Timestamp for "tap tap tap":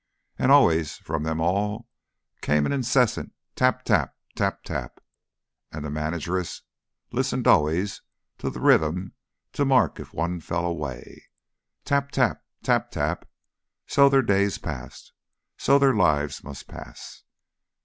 3.55-4.63, 3.85-4.99, 11.85-12.89, 12.09-13.29